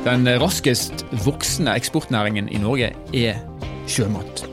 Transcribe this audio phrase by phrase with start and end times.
[0.00, 3.34] Den raskest voksende eksportnæringen i Norge er
[3.86, 4.46] sjømat.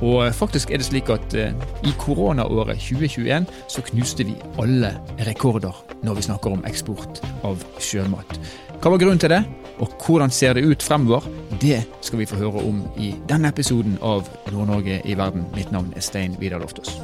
[0.00, 1.52] Og faktisk er det slik at eh,
[1.84, 4.94] i koronaåret 2021 så knuste vi alle
[5.28, 8.40] rekorder når vi snakker om eksport av sjømat.
[8.80, 9.42] Hva var grunnen til det,
[9.78, 11.28] og hvordan ser det ut fremover?
[11.60, 15.44] Det skal vi få høre om i denne episoden av Nord-Norge i verden.
[15.56, 16.96] Mitt navn er Stein Vidar Loftaas.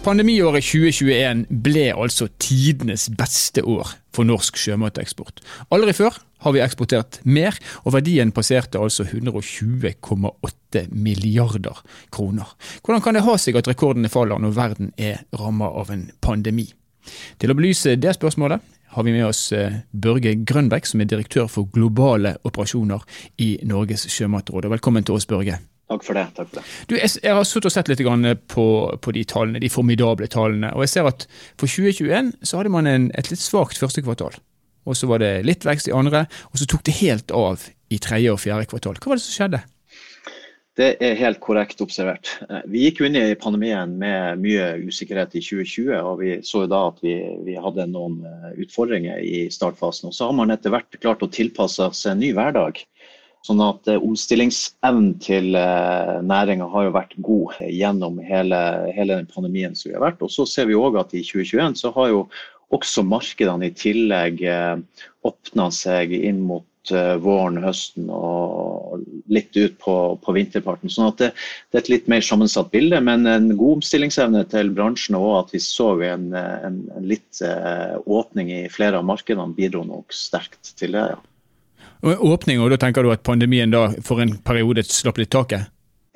[0.00, 5.42] Pandemiåret 2021 ble altså tidenes beste år for norsk sjømateksport.
[5.76, 11.82] Aldri før har vi eksportert mer, og verdien passerte altså 120,8 milliarder
[12.16, 12.48] kroner.
[12.80, 16.64] Hvordan kan det ha seg at rekordene faller når verden er rammet av en pandemi?
[17.36, 18.64] Til å belyse det spørsmålet
[18.96, 23.04] har vi med oss eh, Børge Grønbekk, som er direktør for globale operasjoner
[23.44, 24.72] i Norges sjømatråd.
[24.72, 25.60] Velkommen til oss, Børge.
[25.90, 26.26] Takk for det.
[26.36, 26.66] takk for det.
[26.86, 28.02] Du, jeg, jeg, har suttet og sett litt
[28.52, 28.66] på,
[29.02, 30.70] på, de tallene, de formidable tallene.
[30.74, 31.26] og jeg ser at
[31.58, 34.38] For 2021 så hadde man en, et litt svakt første kvartal.
[34.86, 37.98] Og Så var det litt vekst i andre, og så tok det helt av i
[37.98, 38.96] tredje og fjerde kvartal.
[39.02, 39.64] Hva var det som skjedde?
[40.78, 42.30] Det er helt korrekt observert.
[42.46, 45.90] Eh, vi gikk jo inn i pandemien med mye usikkerhet i 2020.
[45.98, 50.08] og Vi så da at vi, vi hadde noen eh, utfordringer i startfasen.
[50.08, 52.80] og Så har man etter hvert klart å tilpasse seg en ny hverdag.
[53.46, 58.58] Sånn at eh, Omstillingsevnen til eh, næringa har jo vært god gjennom hele,
[58.92, 60.24] hele, den pandemien som vi har vært.
[60.24, 62.24] Og så ser vi òg at i 2021 så har jo
[62.76, 66.66] også markedene i tillegg eh, åpna seg inn mot
[67.20, 69.94] våren, høsten og litt ut på,
[70.24, 70.90] på vinterparten.
[70.90, 71.28] Sånn at det,
[71.68, 75.52] det, er et litt mer sammensatt bilde, men en god omstillingsevne til bransjen og at
[75.54, 80.96] vi så en, en, en litt åpning i flere av markedene bidro nok sterkt til
[80.96, 81.04] det.
[81.12, 81.20] ja.
[82.02, 85.68] Åpning, og da tenker du at pandemien da for en periode slapp litt taket?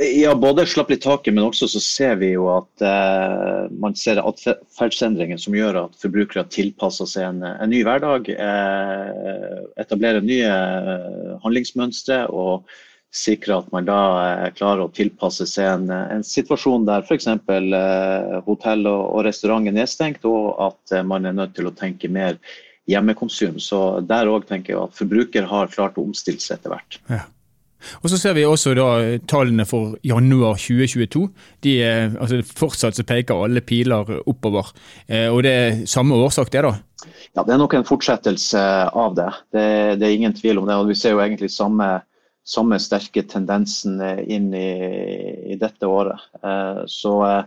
[0.02, 4.18] Ja, både slapp litt taket, men også så ser vi jo at eh, man ser
[4.18, 8.26] atferdsendringer som gjør at forbrukere tilpasser seg en, en ny hverdag.
[8.34, 12.66] Eh, etablerer nye eh, handlingsmønstre og
[13.14, 17.30] sikrer at man da eh, klarer å tilpasse seg en, en situasjon der f.eks.
[17.30, 21.76] Eh, hotell og, og restaurant er nedstengt, og at eh, man er nødt til å
[21.78, 22.40] tenke mer
[22.90, 23.60] hjemmekonsum.
[23.62, 27.00] Så der òg tenker jeg at forbruker har klart å omstille seg etter hvert.
[27.10, 27.24] Ja.
[28.00, 31.26] Og Så ser vi også da tallene for januar 2022.
[31.64, 34.72] De er, altså Fortsatt så peker alle piler oppover.
[35.08, 36.74] Eh, og Det er samme årsak, det da?
[37.36, 39.30] Ja, Det er nok en fortsettelse av det.
[39.52, 39.66] Det,
[40.00, 40.74] det er ingen tvil om det.
[40.74, 42.00] og Vi ser jo egentlig samme,
[42.44, 46.24] samme sterke tendensen inn i, i dette året.
[46.40, 47.44] Eh, så Eh,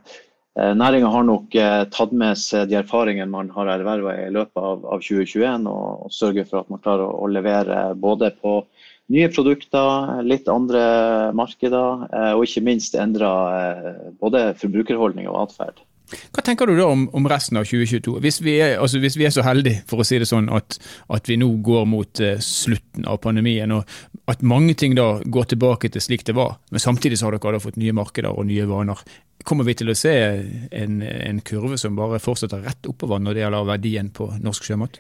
[0.57, 4.87] Næringa har nok eh, tatt med seg de erfaringene man har erverva i løpet av,
[4.89, 8.63] av 2021, og, sørger for at man klarer å, å, levere både på
[9.13, 10.81] nye produkter, litt andre
[11.37, 13.29] markeder, eh, og ikke minst endra
[14.17, 15.85] både forbrukerholdning og atferd.
[16.33, 18.17] Hva tenker du da om, om, resten av 2022?
[18.23, 20.79] Hvis vi er, altså hvis vi er så heldige for å si det sånn, at,
[21.13, 23.85] at vi nå går mot slutten av pandemien, og
[24.27, 27.53] at mange ting da går tilbake til slik det var, men samtidig så har dere
[27.55, 28.99] da fått nye markeder og nye vaner.
[29.47, 30.13] Kommer vi til å se
[30.75, 34.93] en, en kurve som bare fortsetter rett oppover når det gjelder verdien på norsk sjømat?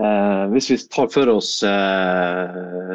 [0.00, 2.46] Eh, hvis vi tar for oss eh,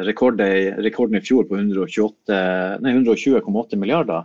[0.08, 0.46] rekorden,
[0.82, 4.22] rekorden, i fjor på 120,8 milliarder,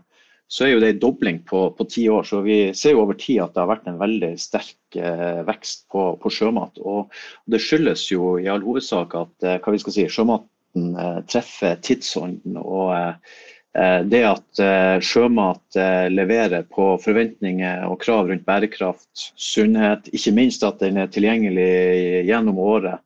[0.54, 1.60] så er jo det en dobling på,
[1.90, 2.24] ti år.
[2.28, 5.88] Så vi ser jo over tid at det har vært en veldig sterk eh, vekst
[5.94, 6.82] på, på, sjømat.
[6.82, 7.14] Og,
[7.50, 11.76] det skyldes jo i all hovedsak at eh, hva vi skal si, sjømaten eh, treffer
[11.82, 12.58] tidsånden.
[12.58, 15.78] og eh, det at eh, sjømat
[16.14, 22.60] leverer på forventninger og krav rundt bærekraft, sunnhet, ikke minst at den er tilgjengelig gjennom
[22.62, 23.02] året,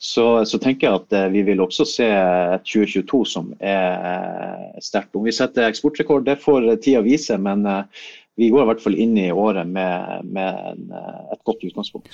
[0.00, 5.12] så, så, tenker jeg at vi vil også se et 2022 som er sterkt.
[5.12, 7.66] Om vi setter eksportrekord, det får tida vise, men
[8.40, 10.86] vi går i hvert fall inn i året med, med en,
[11.34, 12.08] et godt utgangspunkt.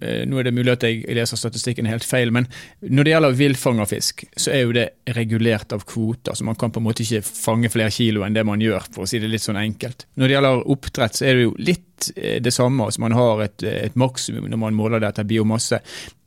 [0.00, 2.46] Nå er det mulig at jeg leser statistikken helt feil, men
[2.86, 4.86] når det gjelder villfangerfisk, så er jo det
[5.18, 6.38] regulert av kvoter.
[6.38, 9.04] Så man kan på en måte ikke fange flere kilo enn det man gjør, for
[9.04, 10.06] å si det litt sånn enkelt.
[10.14, 12.10] Når det gjelder oppdrett, så er det jo litt
[12.42, 12.84] det samme.
[12.86, 15.82] altså Man har et, et maksimum når man måler det etter biomasse.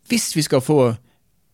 [0.09, 0.79] Hvis vi skal få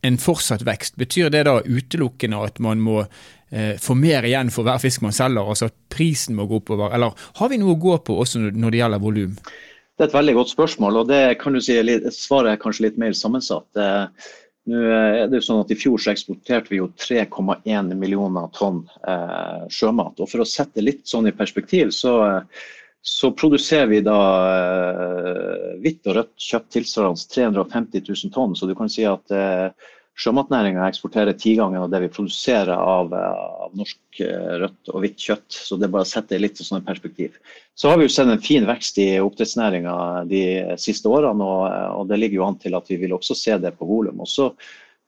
[0.02, 3.04] en fortsatt vekst, betyr det da utelukkende at man må
[3.52, 6.94] eh, få mer igjen for hver fisk man selger, altså at prisen må gå oppover,
[6.96, 9.38] eller har vi noe å gå på også når det gjelder volum?
[9.38, 11.76] Det er et veldig godt spørsmål, og det kan du si,
[12.16, 13.68] svaret er kanskje litt mer sammensatt.
[13.78, 14.30] Eh,
[14.72, 18.84] nå er det jo sånn at I fjor så eksporterte vi jo 3,1 millioner tonn
[19.10, 20.22] eh, sjømat.
[20.22, 22.62] og For å sette litt sånn i perspektiv, så eh,
[23.02, 24.18] så produserer vi da
[24.54, 28.54] eh, hvitt og rødt kjøtt tilsvarende 350 000 tonn.
[28.56, 29.74] Så du kan si at uh,
[30.22, 34.22] sjømatnæringa eksporterer ti ganger av det vi produserer av, av, norsk
[34.62, 35.48] rødt og hvitt kjøtt.
[35.56, 37.40] Så det bare å sette det litt i sånn perspektiv.
[37.74, 39.96] Så har vi jo sett en fin vekst i oppdrettsnæringa
[40.30, 40.44] de
[40.82, 41.66] siste årene, og,
[41.98, 44.22] og, det ligger jo an til at vi vil også se det på volum.
[44.22, 44.52] Og så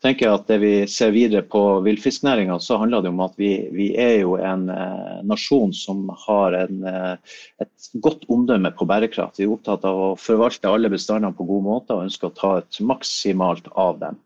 [0.03, 3.51] tenker jeg at det vi ser videre på villfisknæringa, så handler det om at vi,
[3.71, 9.39] vi er jo en eh, nasjon som har en, eh, et godt omdømme på bærekraft.
[9.39, 12.55] Vi er opptatt av å forvalte alle bestandene på god måte og ønsker å ta
[12.59, 14.19] et maksimalt av dem.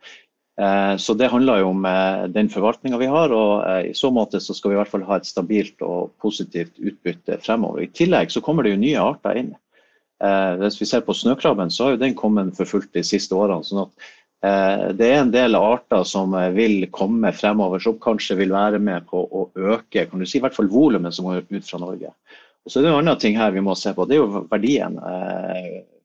[0.61, 4.09] Eh, så det handler jo om eh, den forvaltninga vi har, og eh, i så
[4.13, 7.83] måte så skal vi i hvert fall ha et stabilt og positivt utbytte fremover.
[7.85, 9.55] I tillegg så kommer det jo nye arter inn.
[10.17, 13.61] Hvis vi ser på snøkrabben, så har jo den kommet for fullt de siste årene.
[13.61, 18.79] sånn at det er en del arter som vil komme fremover, som kanskje vil være
[18.81, 21.77] med på å øke kan du si, i hvert fall volumet som går ut fra
[21.83, 22.09] Norge.
[22.65, 24.41] Og så er det en annen ting her vi må se på, det er jo
[24.49, 24.97] verdien.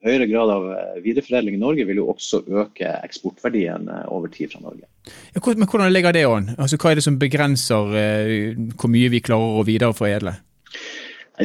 [0.03, 0.69] Eh, høyere grad av
[1.03, 4.87] videreforedling i Norge vil jo også øke eksportverdien over tid fra Norge.
[5.35, 6.51] Ja, men Hvordan ligger det an?
[6.59, 7.93] Altså, hva er det som begrenser
[8.79, 10.35] hvor mye vi klarer å videreforedle?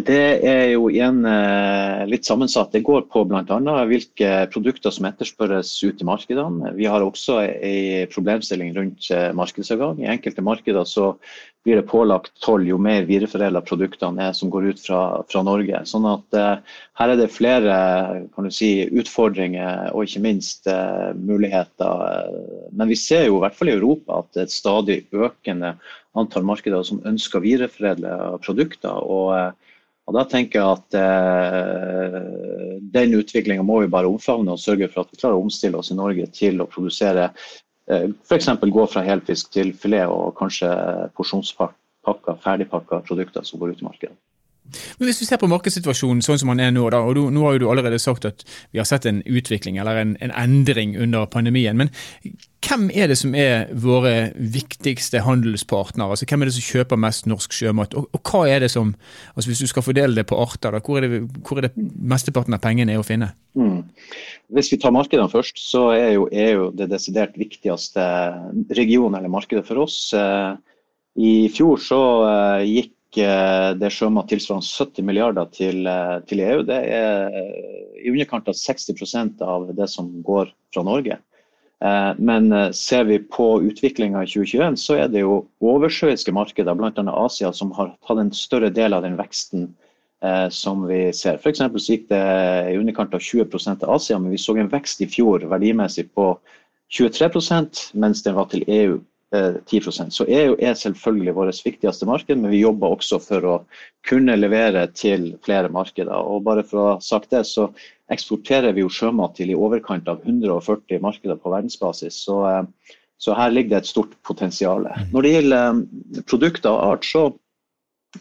[0.04, 2.74] Det er jo igjen eh, litt sammensatt.
[2.74, 3.60] Det går på bl.a.
[3.88, 6.74] hvilke produkter som etterspørres ut i markedene.
[6.76, 10.02] Vi har også en problemstilling rundt markedsavgang.
[10.04, 11.14] I enkelte markeder så
[11.68, 15.82] blir det pålagt toll jo mer videreforedla produktene er som går ut fra, fra Norge.
[15.90, 17.76] Sånn at eh, her er det flere
[18.56, 22.32] si, utfordringer og ikke minst eh, muligheter.
[22.72, 25.76] Men vi ser jo i hvert fall i Europa at det er et stadig økende
[26.18, 29.04] antall markeder som ønsker videreforedla produkter.
[29.04, 29.68] og uh,
[30.08, 32.18] og Da tenker jeg at eh,
[32.96, 35.92] den utviklinga må vi bare omfavne og sørge for at vi klarer å omstille oss
[35.92, 37.50] i Norge til å produsere eh,
[37.88, 38.50] f.eks.
[38.72, 40.70] gå fra helfisk til filet og kanskje
[41.16, 44.18] porsjonspakka, ferdigpakka produkter som går ut i markedet.
[44.98, 47.46] Men Hvis vi ser på markedssituasjonen sånn som den er nå, da, og du, nå
[47.46, 50.96] har jo du allerede sagt at vi har sett en utvikling eller en, en, endring
[51.00, 51.78] under pandemien.
[51.78, 51.92] Men
[52.68, 56.16] hvem er det som er våre viktigste handelspartnere?
[56.16, 57.96] Altså, hvem er det som kjøper mest norsk sjømat?
[57.98, 58.96] Og, og hva er det som,
[59.36, 61.74] altså Hvis du skal fordele det på arter, da, hvor, er det, hvor er det
[61.78, 63.32] mesteparten av pengene er å finne?
[63.58, 63.86] Mm.
[64.54, 68.04] Hvis vi tar markedene først, så er jo EU det desidert viktigste
[68.78, 69.98] regionen eller markedet for oss.
[70.16, 70.54] Eh,
[71.18, 76.64] I fjor så eh, gikk det sjømat tilsvarende 70 milliarder til, eh, til, EU.
[76.68, 81.20] Det er eh, i underkant av 60% av det som går fra Norge.
[82.18, 87.04] Men ser vi på utviklinga i 2021, så er det jo oversjøiske markeder, bl.a.
[87.22, 89.68] Asia, som har tatt en større del av den veksten
[90.50, 91.38] som vi ser.
[91.38, 91.62] F.eks.
[91.62, 92.24] så gikk det
[92.72, 96.32] i underkant av 20% til Asia, men vi så en vekst i fjor verdimessig på
[96.98, 98.98] 23% mens den var til EU
[99.34, 103.56] 10 eh, Så EU er selvfølgelig vårt viktigste marked, men vi jobber også for å
[104.08, 106.16] kunne levere til flere markeder.
[106.16, 107.68] Og bare for å ha sagt det, så
[108.14, 112.22] eksporterer vi jo sjømat til i overkant av 140 markeder på verdensbasis.
[112.24, 114.88] Så, eh, så her ligger det et stort potensial.
[114.88, 115.12] Mm.
[115.12, 117.28] Når det gjelder eh, produkter og art, så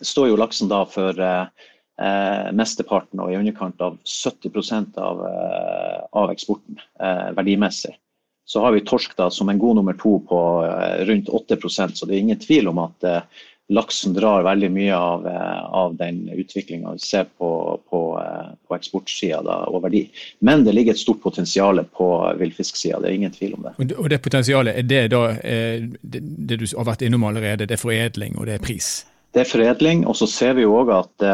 [0.02, 5.22] står jo laksen da for eh, mesteparten og i underkant av 70 av,
[6.12, 7.94] av eksporten eh, verdimessig.
[8.48, 12.06] Så har vi torsk da som en god nummer to på eh, rundt 8 så
[12.06, 13.24] det er ingen tvil om at eh,
[13.74, 18.02] laksen drar veldig mye av, eh, av den utviklinga vi ser på, på,
[18.68, 20.04] på eksportsida og verdi.
[20.38, 22.06] Men det ligger et stort potensial på
[22.38, 23.74] villfisksida, det er ingen tvil om det.
[23.98, 27.82] Og det potensialet, er det da det, det du har vært innom allerede, det er
[27.82, 28.92] foredling og det er pris?
[29.34, 31.28] Det er foredling, og så ser vi jo òg at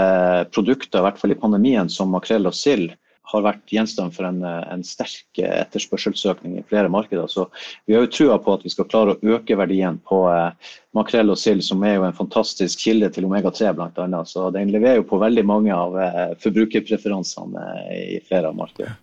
[0.51, 2.97] produkter, i hvert fall i pandemien, som makrell og sild,
[3.31, 7.31] har vært gjenstand for en, en, sterk etterspørselsøkning i flere markeder.
[7.31, 7.47] Så
[7.87, 11.33] vi har jo trua på at vi skal klare å øke verdien på eh, makrell
[11.33, 14.25] og sild, som er jo en fantastisk kilde til omega-3 bl.a.
[14.29, 18.99] Så den leverer jo på veldig mange av eh, forbrukerpreferansene eh, i flere av markedene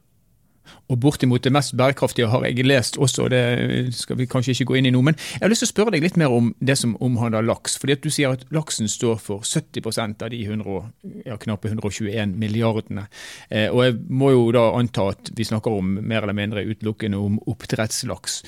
[0.90, 4.72] og bortimot det mest bærekraftige har jeg lest også, og det skal vi kanskje ikke
[4.72, 5.02] gå inn i nå.
[5.06, 7.78] Men jeg har lyst til å spørre deg litt mer om det som omhandler laks.
[7.78, 10.80] fordi at Du sier at laksen står for 70% av de 100,
[11.26, 13.06] ja, knappe 121 milliardene.
[13.50, 17.22] Eh, og jeg må jo da anta at vi snakker om mer eller mindre utelukkende
[17.22, 18.42] om oppdrettslaks.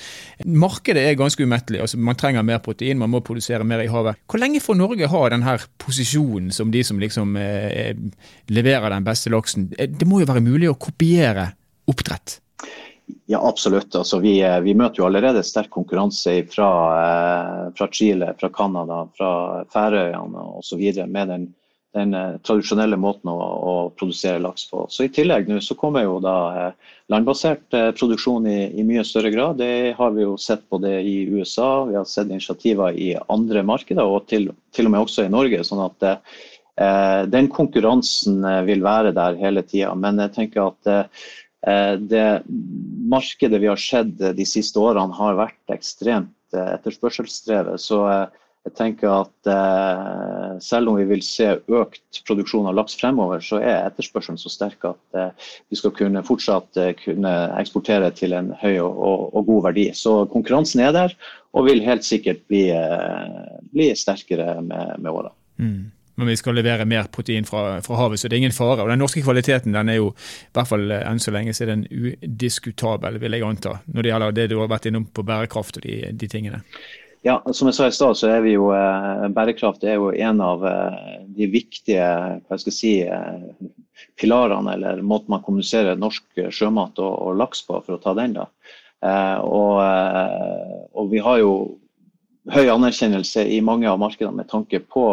[0.44, 1.80] Markedet er ganske umettelig.
[1.80, 4.18] altså Man trenger mer protein, man må produsere mer i havet.
[4.26, 7.94] Hvor lenge får Norge ha denne posisjonen som de som liksom eh,
[8.50, 9.70] leverer den beste laksen?
[9.78, 11.52] Eh, det må jo være mulig å kopiere
[11.92, 12.40] oppdrett?
[13.26, 13.94] Ja, absolutt.
[13.94, 16.68] Altså, vi, eh, vi, møter jo allerede sterk konkurranse fra,
[16.98, 19.32] eh, fra Chile, fra Canada, fra
[19.72, 20.82] Færøyene osv.
[21.06, 21.46] med den,
[21.94, 24.86] den eh, tradisjonelle måten å, å, produsere laks på.
[24.90, 29.04] Så I tillegg nå så kommer jo da eh, landbasert eh, produksjon i, i, mye
[29.06, 29.60] større grad.
[29.60, 34.08] Det har vi jo sett både i USA, vi har sett initiativer i andre markeder
[34.08, 35.62] og til, til og med også i Norge.
[35.68, 39.92] sånn at eh, den konkurransen vil være der hele tida.
[39.94, 40.92] Men jeg tenker at
[41.62, 42.42] det
[43.12, 47.78] markedet vi har sett de siste årene har vært ekstremt etterspørselsdrevet.
[47.78, 48.00] Så
[48.62, 53.58] jeg tenker at eh, selv om vi vil se økt produksjon av laks fremover, så
[53.58, 58.52] er etterspørselen så sterk at eh, vi skal kunne fortsatt eh, kunne eksportere til en
[58.60, 59.88] høy og, god verdi.
[59.98, 61.16] Så konkurransen er der,
[61.58, 65.34] og vil helt sikkert bli, eh, bli sterkere med, med årene.
[65.58, 65.82] Mm.
[66.22, 68.84] Men vi skal levere mer protein fra, fra, havet, så det er ingen fare.
[68.84, 71.72] Og Den norske kvaliteten den er jo, i hvert fall enn så lenge, så er
[71.72, 75.80] den udiskutabel, vil jeg anta, når det gjelder det du har vært innom på bærekraft
[75.80, 76.62] og de, de tingene.
[77.26, 80.40] Ja, som jeg sa i stad, så er vi jo eh, bærekraft er jo en
[80.42, 82.06] av eh, de viktige
[82.46, 87.62] hva skal jeg si, eh, pilarene, eller måten man kommuniserer norsk sjømat og, og, laks
[87.66, 88.34] på, for å ta den.
[88.38, 88.48] da.
[89.02, 91.54] Eh, og, eh, og vi har jo
[92.50, 95.04] høy anerkjennelse i mange av markedene med tanke på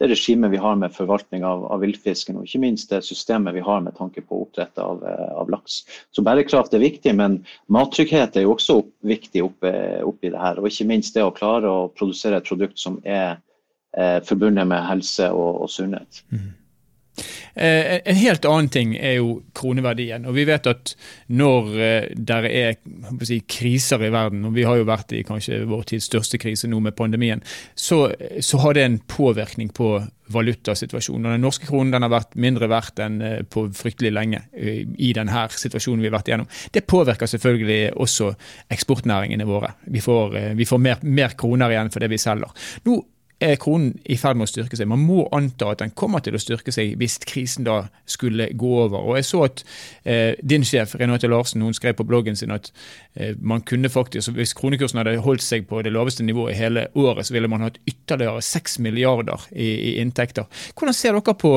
[0.00, 3.64] det regimet vi har med forvaltning av, av villfisken, og ikke minst det systemet vi
[3.64, 5.82] har med tanke på oppdrett av, eh, av, laks.
[6.16, 9.74] Så Bærekraft er viktig, men mattrygghet er jo også opp, viktig oppi
[10.06, 10.62] opp det her.
[10.62, 13.36] Og ikke minst det å klare å produsere et produkt som er
[13.92, 16.24] eh, forbundet med helse og, og sunnhet.
[16.32, 16.48] Mm.
[17.54, 20.26] Eh, en helt annen ting er jo kroneverdien.
[20.26, 20.94] og Vi vet at
[21.28, 22.78] når eh, det er
[23.26, 26.70] si, kriser i verden, og vi har jo vært i kanskje vår tids største krise
[26.70, 27.42] nå med pandemien,
[27.74, 28.08] så,
[28.40, 29.98] så har det en påvirkning på
[30.30, 31.26] valutasituasjonen.
[31.26, 35.12] Og Den norske kronen den har vært mindre verdt enn eh, på fryktelig lenge i
[35.16, 36.50] denne situasjonen vi har vært igjennom.
[36.72, 38.32] Det påvirker selvfølgelig også
[38.70, 39.74] eksportnæringene våre.
[39.90, 42.54] Vi får, vi får mer, mer kroner igjen for det vi selger.
[42.86, 43.00] Nå
[43.40, 44.88] er kronen i ferd med å styrke seg.
[44.90, 48.72] Man må anta at den kommer til å styrke seg hvis krisen da skulle gå
[48.84, 49.00] over.
[49.00, 49.62] Og Jeg så at
[50.04, 52.70] eh, din sjef Renate Larsen hun skrev på bloggen sin at
[53.14, 56.86] eh, man kunne faktisk, hvis kronekursen hadde holdt seg på det laveste nivået i hele
[56.94, 60.48] året, så ville man hatt ytterligere 6 milliarder i, i inntekter.
[60.76, 61.54] Hvordan ser dere på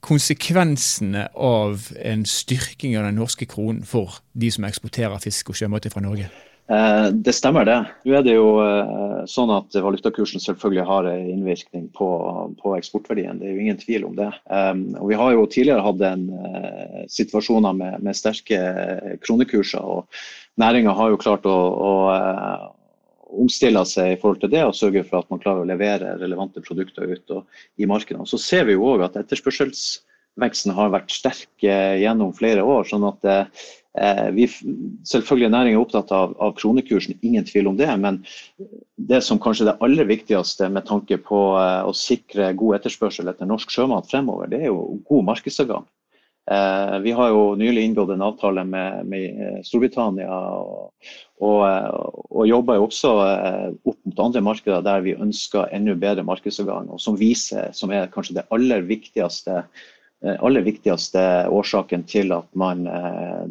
[0.00, 5.90] konsekvensene av en styrking av den norske kronen for de som eksporterer fisk og sjømat
[5.92, 6.30] fra Norge?
[6.68, 7.76] Eh, det stemmer det.
[8.04, 12.08] Nå er det jo eh, sånn at valutakursen selvfølgelig har en innvirkning på,
[12.60, 13.38] på eksportverdien.
[13.40, 14.28] Det er jo ingen tvil om det.
[14.52, 16.26] Um, og vi har jo tidligere hatt en
[17.08, 18.60] situasjoner med, med, sterke
[19.24, 19.80] kronekurser.
[19.80, 21.92] og Næringa har jo klart å, å
[23.38, 26.60] omstille seg i forhold til det og sørge for at man klarer å levere relevante
[26.64, 27.32] produkter ut
[27.80, 28.28] i markedene.
[28.28, 32.88] Så ser vi jo òg at etterspørselsveksten har vært sterk gjennom flere år.
[32.88, 33.44] sånn at Eh,
[34.34, 34.46] vi,
[35.08, 37.88] selvfølgelig er næringen opptatt av, av, kronekursen, ingen tvil om det.
[38.00, 38.20] Men
[39.10, 43.30] det som kanskje er det aller viktigste med tanke på uh, å sikre god etterspørsel
[43.30, 45.86] etter norsk sjømat fremover, det er jo god markedsadgang.
[46.48, 51.10] Uh, vi har jo nylig inngått en avtale med, med Storbritannia og,
[51.44, 51.58] og,
[52.30, 57.02] og, jobber jo også opp mot andre markeder der vi ønsker enda bedre markedsadgang, og
[57.04, 61.20] som viser, som er kanskje det aller viktigste Eh, aller viktigste
[61.54, 62.80] årsaken til at man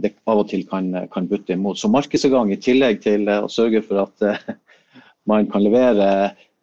[0.04, 1.80] det av og til kan, kan butte imot.
[1.80, 4.58] Så markedsadgang i tillegg til eh, å sørge for at
[5.32, 6.10] man kan levere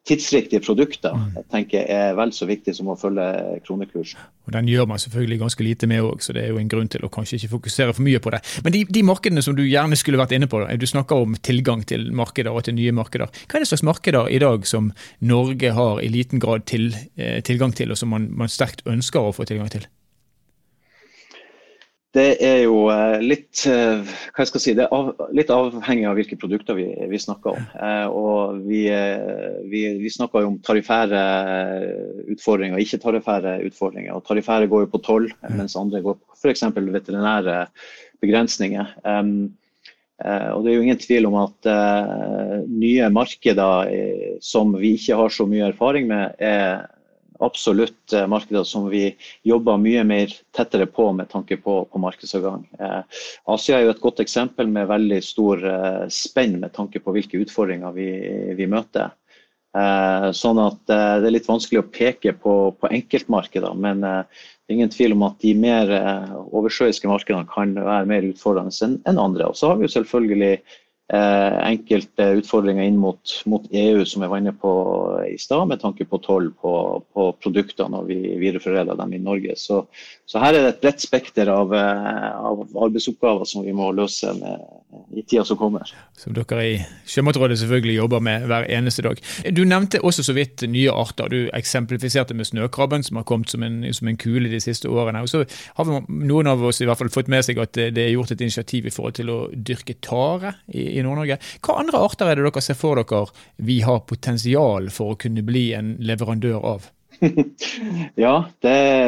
[0.04, 1.28] tidsriktige produkter mm.
[1.38, 3.24] jeg tenker er vel så viktig som å følge
[3.64, 4.20] kronekursen.
[4.44, 6.90] Og Den gjør man selvfølgelig ganske lite med òg, så det er jo en grunn
[6.92, 8.42] til å kanskje ikke fokusere for mye på det.
[8.66, 11.86] Men de, de, markedene som du gjerne skulle vært inne på, du snakker om tilgang
[11.88, 13.32] til markeder og til nye markeder.
[13.48, 14.92] Hva er det slags markeder i dag som
[15.24, 19.24] Norge har i liten grad til, eh, tilgang til, og som man, man sterkt ønsker
[19.24, 19.88] å få tilgang til?
[22.14, 26.14] Det er jo eh, litt hva jeg skal si, det er av, litt avhengig av
[26.18, 27.64] hvilke produkter vi, vi snakker om.
[27.74, 28.84] Eh, og vi,
[29.70, 31.24] vi, vi, snakker jo om tariffære
[32.36, 34.14] utfordringer og ikke-tariffære utfordringer.
[34.14, 36.64] og Tariffære går jo på toll, mens andre går på f.eks.
[36.78, 37.58] veterinære
[38.22, 38.94] begrensninger.
[39.04, 41.66] Og Det er jo ingen tvil om at
[42.70, 46.84] nye markeder som vi ikke har så mye erfaring med, er
[47.42, 49.08] absolutt eh, markeder som vi
[49.42, 52.66] jobber mye mer tettere på med tanke på, på markedsadgang.
[52.78, 53.02] Eh,
[53.54, 57.42] Asia er jo et godt eksempel med veldig stor eh, spenn med tanke på hvilke
[57.44, 58.08] utfordringer vi,
[58.58, 59.14] vi møter.
[59.74, 64.44] Eh, sånn at eh, Det er litt vanskelig å peke på, på enkeltmarkeder, men eh,
[64.64, 65.90] det er ingen tvil om at de mer
[66.56, 69.50] oversjøiske markedene kan være mer utfordrende enn en andre.
[69.50, 74.30] Og så har vi jo selvfølgelig Eh, enkelte utfordringer inn mot, mot, EU, som jeg
[74.32, 74.70] var inne på
[75.28, 76.72] i stad, med tanke på toll på,
[77.12, 79.56] på produkter når vi videreforedler dem i Norge.
[79.60, 79.82] Så,
[80.24, 84.32] så, her er det et bredt spekter av, eh, av, arbeidsoppgaver som vi må løse
[84.38, 84.64] med,
[85.12, 85.92] i tida som kommer.
[86.16, 86.74] Som dere i
[87.10, 89.20] Sjømatrådet selvfølgelig jobber med hver eneste dag.
[89.52, 91.28] Du nevnte også så vidt nye arter.
[91.28, 95.24] Du eksemplifiserte med snøkrabben, som har kommet som en, som en kule de siste årene.
[95.24, 95.44] Og så
[95.76, 98.44] har noen av oss i hvert fall fått med seg at det er gjort et
[98.46, 101.38] initiativ i forhold til å dyrke tare i, i Nord-Norge.
[101.64, 103.24] Hva andre arter er det dere ser for dere
[103.56, 106.90] vi har potensial for å kunne bli en leverandør av?
[108.14, 108.34] ja,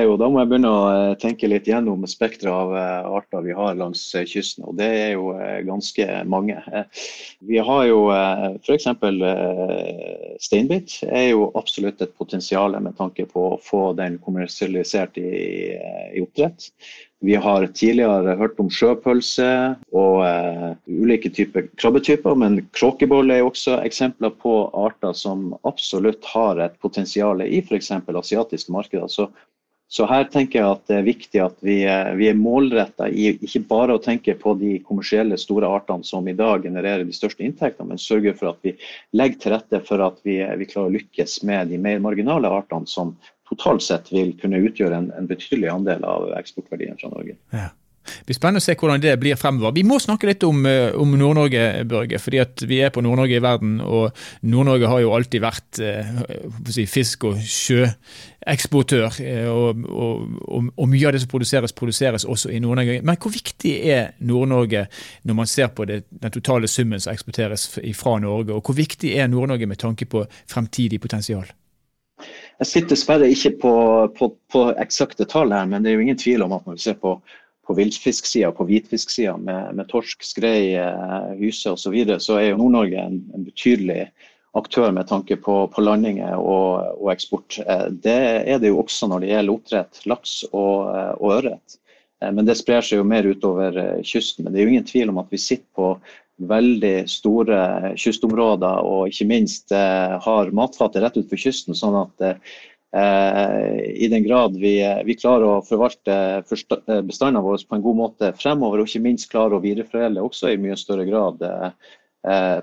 [0.04, 3.56] jo, da må jeg begynne å eh, tenke litt gjennom spekteret av eh, arter vi
[3.56, 4.66] har langs eh, kysten.
[4.68, 5.32] Og det er jo
[5.66, 6.56] ganske mange.
[7.46, 8.88] Vi har jo f.eks.
[10.46, 15.28] steinbit er jo absolutt et potensial med tanke på å få den kommersialisert i,
[16.16, 16.70] i oppdrett.
[17.24, 19.48] Vi har tidligere hørt om sjøpølse
[19.96, 26.60] og uh, ulike typer krabbetyper, men kråkebolle er også eksempler på arter som absolutt har
[26.60, 27.90] et potensial i f.eks.
[27.96, 29.08] asiatiske markeder.
[29.08, 29.30] Så,
[29.88, 33.30] så, her tenker jeg at det er viktig at vi, uh, vi er målretta i
[33.32, 37.46] ikke bare å tenke på de kommersielle store artene som i dag genererer de største
[37.48, 38.76] inntektene, men sørge for at vi
[39.16, 42.92] legger til rette for at vi, vi klarer å lykkes med de mer marginale artene
[42.92, 43.16] som
[43.48, 47.36] totalt sett vil kunne utgjøre en, en betydelig andel av eksportverdien fra Norge.
[47.54, 47.72] Ja.
[48.06, 49.74] Det blir spennende å se hvordan det blir fremover.
[49.74, 52.18] Vi må snakke litt om, eh, om Nord-Norge, Børge.
[52.18, 54.12] fordi at Vi er på Nord-Norge i verden, og
[54.42, 56.04] Nord-Norge har jo alltid vært eh,
[56.70, 59.20] si, fisk- og sjøeksportør.
[59.20, 63.02] Eh, og, og, og, og, mye av det som produseres, produseres også i Nord-Norge.
[63.02, 64.86] Men hvor viktig er Nord-Norge
[65.24, 68.54] når man ser på det, den totale summen som eksporteres fra Norge?
[68.54, 71.46] Og hvor viktig er Nord-Norge med tanke på fremtidig potensial?
[72.56, 73.72] Jeg sitter dessverre ikke på,
[74.16, 76.84] på, på, eksakte tall her, men det er jo ingen tvil om at når vi
[76.86, 77.18] ser på,
[77.66, 82.50] på villfisksida på hvitfisksida med, med torsk, skrei, eh, hyse osv., så, videre, så er
[82.50, 84.06] jo Nord-Norge en, en, betydelig
[84.56, 87.58] aktør med tanke på, på landinger og, og, eksport.
[87.60, 91.80] Eh, det er det jo også når det gjelder oppdrett, laks og, eh, og ørret.
[92.24, 94.46] Men det sprer seg jo mer utover kysten.
[94.46, 95.90] Men det er jo ingen tvil om at vi sitter på
[96.36, 97.58] veldig store
[97.96, 101.76] kystområder og ikke minst eh, har matfatet rett utenfor kysten.
[101.76, 102.40] sånn at eh,
[103.96, 106.42] i den grad vi, vi klarer å forvalte
[107.04, 110.60] bestandene våre på en god måte fremover, og ikke minst klarer å videreforedle også i
[110.60, 111.70] mye større grad eh,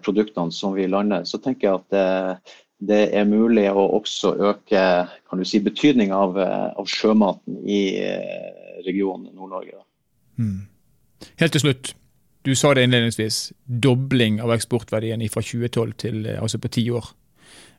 [0.04, 2.54] produktene som vi lander, så tenker jeg at
[2.84, 6.36] det er mulig å også øke kan du si, betydninga av,
[6.76, 7.96] av, sjømaten i
[8.84, 9.80] regionen Nord-Norge.
[10.36, 10.66] Mm.
[11.40, 11.94] Helt til slutt,
[12.44, 17.14] du sa det innledningsvis, dobling av eksportverdien fra 2012 til eh, altså på ti år.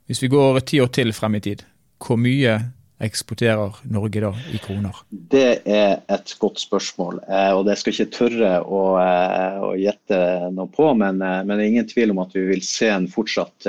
[0.09, 1.66] Hvis vi går ti år til frem i tid,
[2.00, 2.56] hvor mye
[3.04, 5.02] eksporterer Norge da i kroner?
[5.11, 10.21] Det er et godt spørsmål, eh, og det skal ikke tørre å, eh, å gjette
[10.56, 10.88] noe på.
[10.97, 13.69] Men, men, det er ingen tvil om at vi vil se en fortsatt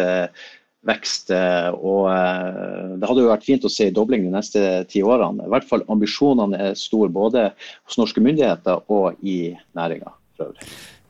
[0.85, 1.31] vekst.
[1.33, 2.03] og
[3.01, 5.43] Det hadde jo vært fint å se en dobling de neste ti årene.
[5.43, 10.13] I hvert fall Ambisjonene er store både hos norske myndigheter og i næringa.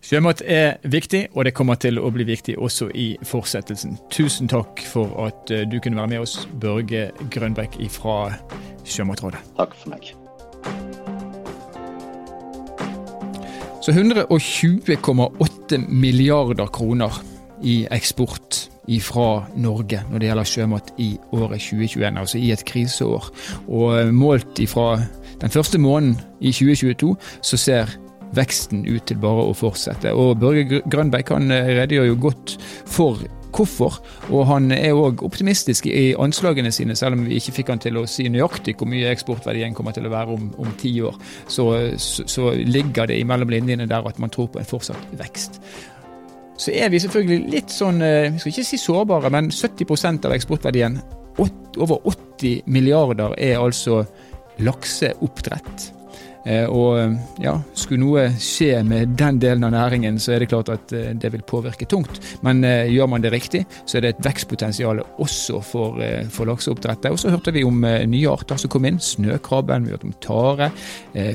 [0.05, 3.95] Sjømat er viktig, og det kommer til å bli viktig også i fortsettelsen.
[4.13, 8.29] Tusen takk for at eh, du kunne være med oss, Børge Grønbekk fra
[8.85, 9.41] Sjømatrådet.
[9.57, 10.11] Takk for meg.
[13.81, 17.17] Så 120,8 milliarder kroner
[17.65, 18.61] i eksport
[19.01, 23.33] fra Norge når det gjelder sjømat i året 2021, altså i et kriseår.
[23.65, 24.99] Og eh, målt fra
[25.41, 27.97] den første måneden i 2022 så ser
[28.35, 30.13] veksten ut til bare å fortsette.
[30.13, 33.99] Og Børge Grønberg han eh, redegjør jo godt for hvorfor,
[34.35, 37.99] og han er òg optimistisk i anslagene sine, selv om vi ikke fikk han til
[37.99, 41.15] å si nøyaktig hvor mye eksportverdien kommer til å være om, ti år.
[41.47, 41.69] Så,
[42.01, 45.61] så, så, ligger det mellom linjene der at man tror på en fortsatt vekst.
[46.59, 50.35] Så er vi selvfølgelig litt sånn, eh, vi skal ikke si sårbare, men 70% av
[50.35, 50.99] eksportverdien,
[51.39, 54.05] over 80 milliarder, er altså
[54.63, 55.94] lakseoppdrett.
[56.45, 60.69] Eh, og ja, skulle noe skje med den delen av næringen, så er det klart
[60.73, 62.19] at eh, det vil påvirke tungt.
[62.45, 65.97] Men eh, gjør man det riktig, så er det et vekstpotensial også for,
[66.34, 67.10] for lakseoppdrettet.
[67.12, 69.01] Og så hørte vi om nye arter som kom inn.
[69.01, 70.69] Snøkrabben, vi hørte om tare.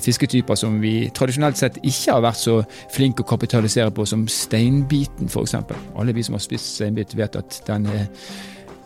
[0.05, 2.57] Fisketyper som vi tradisjonelt sett ikke har vært så
[2.95, 5.57] flinke å kapitalisere på, som steinbiten f.eks.
[5.99, 8.07] Alle vi som har spist steinbit, vet at den er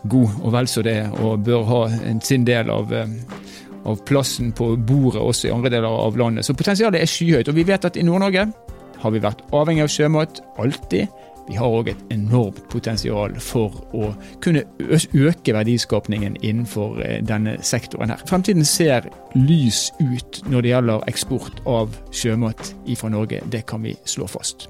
[0.09, 1.81] god og vel så det, og bør ha
[2.25, 2.93] sin del av
[3.85, 6.45] av plassen på bordet også i andre deler av landet.
[6.45, 7.51] Så potensialet er skyhøyt.
[7.51, 8.47] Og vi vet at i Nord-Norge
[9.01, 11.21] har vi vært avhengig av sjømat alltid.
[11.45, 14.09] Vi har òg et enormt potensial for å
[14.41, 18.25] kunne øke verdiskapningen innenfor eh, denne sektoren her.
[18.25, 19.05] Fremtiden ser
[19.37, 23.43] lys ut når det gjelder eksport av sjømat fra Norge.
[23.45, 24.69] Det kan vi slå fast.